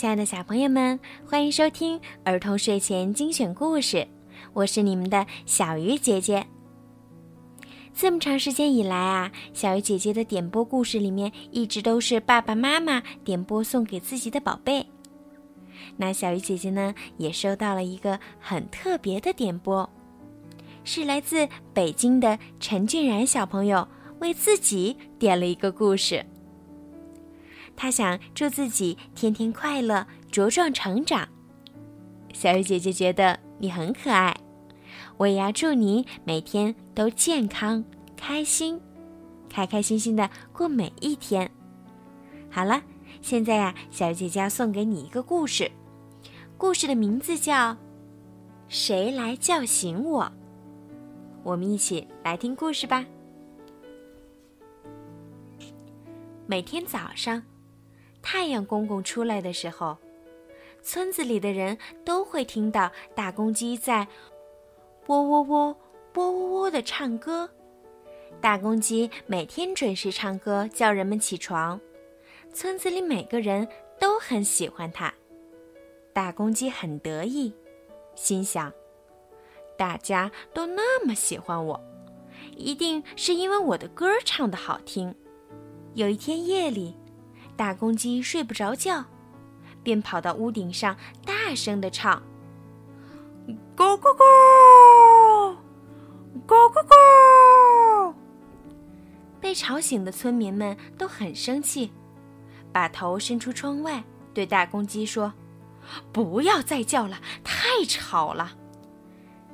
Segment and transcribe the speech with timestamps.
[0.00, 4.08] 亲爱的小朋友们，欢迎收听儿童睡前精选故事，
[4.54, 6.46] 我是你们的小鱼姐姐。
[7.92, 14.86] 这么长时间以来啊，小鱼姐姐的点播故事里面一直都是爸爸妈妈点播送给自己的宝贝。
[15.98, 19.86] 那小鱼姐姐呢，也收到了一个很特别的点播，
[20.82, 23.86] 是来自北京的陈俊然小朋友
[24.20, 26.24] 为自己点了一个故事。
[27.80, 31.26] 他想祝自己天天快乐，茁壮成长。
[32.34, 34.36] 小鱼姐姐觉得你很可爱，
[35.16, 37.82] 我也要祝你每天都健康、
[38.18, 38.78] 开心，
[39.48, 41.50] 开开心心的过每一天。
[42.50, 42.82] 好了，
[43.22, 45.70] 现在呀，小鱼姐姐要送给你一个故事，
[46.58, 47.72] 故事的名字叫
[48.68, 50.24] 《谁来叫醒我》。
[51.42, 53.06] 我们一起来听故事吧。
[56.46, 57.42] 每天早上。
[58.32, 59.98] 太阳公公出来的时候，
[60.84, 64.06] 村子里的人都会听到大公鸡在
[65.08, 65.76] “喔喔喔，
[66.14, 67.50] 喔喔喔”的唱歌。
[68.40, 71.80] 大公鸡每天准时唱歌，叫人们起床。
[72.54, 73.66] 村子里每个人
[73.98, 75.12] 都很喜欢它。
[76.12, 77.52] 大公鸡很得意，
[78.14, 78.72] 心想：
[79.76, 81.80] 大家都那么喜欢我，
[82.56, 85.12] 一定是因为我的歌唱得好听。
[85.94, 86.94] 有一天夜里。
[87.60, 89.04] 大公鸡睡不着觉，
[89.82, 92.22] 便跑到屋顶上，大声的唱
[93.76, 95.56] ：“咕咕咕，
[96.46, 98.14] 咕咕咕。”
[99.42, 101.92] 被吵醒的村民们都很生气，
[102.72, 105.30] 把头伸出窗外，对大公鸡说
[106.10, 108.52] ：“不要再叫了，太吵了。”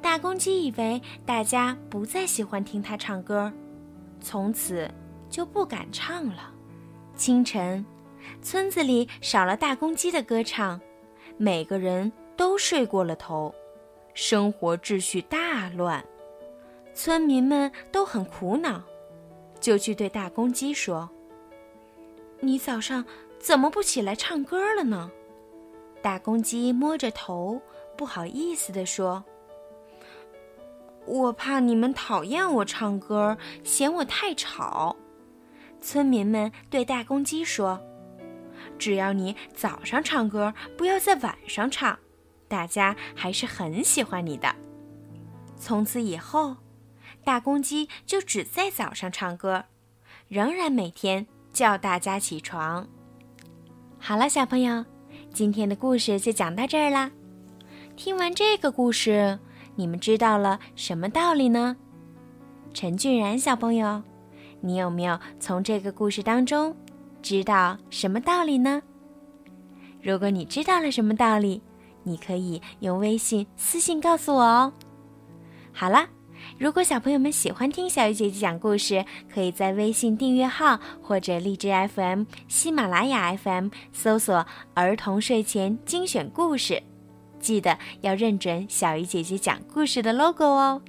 [0.00, 3.52] 大公鸡以为大家不再喜欢听它唱歌，
[4.22, 4.90] 从此
[5.28, 6.54] 就不敢唱了。
[7.20, 7.84] 清晨，
[8.40, 10.80] 村子里少了大公鸡的歌唱，
[11.36, 13.54] 每个人都睡过了头，
[14.14, 16.02] 生活秩序大乱，
[16.94, 18.82] 村民们都很苦恼，
[19.60, 21.10] 就去对大公鸡说
[22.40, 23.04] ：“你早上
[23.38, 25.10] 怎么不起来唱歌了呢？”
[26.00, 27.60] 大公鸡摸着头，
[27.98, 29.22] 不好意思地说
[31.04, 34.96] ：“我怕你们讨厌我唱歌，嫌我太吵。”
[35.80, 37.80] 村民们对大公鸡说
[38.78, 41.98] ：“只要你早上唱歌，不要在晚上唱，
[42.48, 44.54] 大家还是很喜欢你的。”
[45.56, 46.56] 从此以后，
[47.24, 49.64] 大公鸡就只在早上唱歌，
[50.28, 52.86] 仍然每天叫大家起床。
[53.98, 54.84] 好了，小朋友，
[55.32, 57.10] 今天的故事就讲到这儿啦。
[57.96, 59.38] 听完这个故事，
[59.76, 61.76] 你们知道了什么道理呢？
[62.72, 64.02] 陈俊然小朋友。
[64.60, 66.74] 你有没有从这个故事当中
[67.22, 68.82] 知道什么道理呢？
[70.02, 71.62] 如果你知道了什么道理，
[72.02, 74.72] 你可以用微信私信告诉我哦。
[75.72, 76.08] 好了，
[76.58, 86.82] 如果小朋友们喜欢听小鱼姐姐讲故事，可以在微信订阅号或者荔枝 FM、喜马拉雅 FM 搜索“儿童睡前精选故事”，
[87.38, 90.82] 记得要认准小鱼姐姐讲故事的 logo 哦。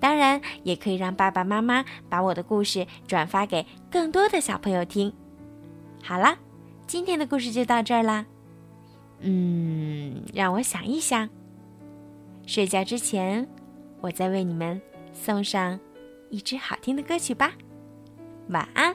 [0.00, 5.12] 当然，也可以让爸爸妈妈把我的故事转发给更多的小朋友听。
[6.02, 6.36] 好啦，
[6.86, 8.26] 今天的故事就到这儿啦。
[9.20, 11.28] 嗯，让我想一想。
[12.46, 13.48] 睡觉之前，
[14.00, 14.80] 我再为你们
[15.12, 15.78] 送上
[16.28, 17.52] 一支好听的歌曲吧。
[18.48, 18.94] 晚安。